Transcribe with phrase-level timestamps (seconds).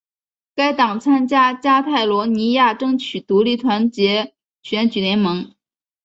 [0.55, 5.53] 该党参加加泰罗尼亚争取独立团结选举联盟。